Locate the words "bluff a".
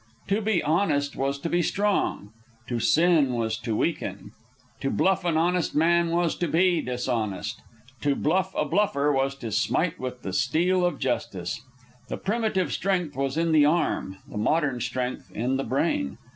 8.15-8.65